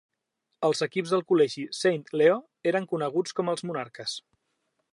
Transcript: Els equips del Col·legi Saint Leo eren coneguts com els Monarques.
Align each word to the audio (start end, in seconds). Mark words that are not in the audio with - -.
Els 0.67 0.79
equips 0.85 1.11
del 1.15 1.21
Col·legi 1.31 1.65
Saint 1.79 2.07
Leo 2.21 2.39
eren 2.71 2.89
coneguts 2.95 3.37
com 3.41 3.53
els 3.53 3.65
Monarques. 3.71 4.17